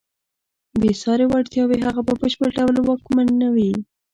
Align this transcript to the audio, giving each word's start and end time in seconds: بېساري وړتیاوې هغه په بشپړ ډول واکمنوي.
بېساري 0.81 1.25
وړتیاوې 1.27 1.77
هغه 1.85 2.01
په 2.07 2.13
بشپړ 2.21 2.49
ډول 2.57 2.75
واکمنوي. 2.81 3.71